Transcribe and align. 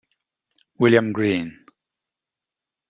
William 0.79 1.11
Green 1.13 1.53